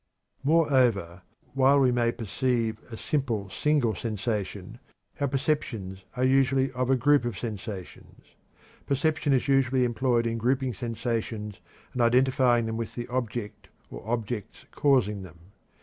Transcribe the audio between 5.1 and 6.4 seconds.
our perceptions are